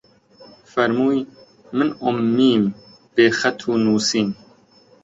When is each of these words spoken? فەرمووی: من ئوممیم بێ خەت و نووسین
فەرمووی: 0.71 1.19
من 1.77 1.89
ئوممیم 2.03 2.63
بێ 3.15 3.27
خەت 3.39 3.59
و 3.69 3.71
نووسین 3.85 4.27